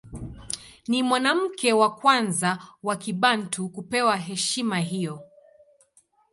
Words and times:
Ni 0.87 1.03
mwanamke 1.03 1.73
wa 1.73 1.95
kwanza 1.95 2.57
wa 2.83 2.95
Kibantu 2.95 3.69
kupewa 3.69 4.17
heshima 4.17 4.79
hiyo. 4.79 5.23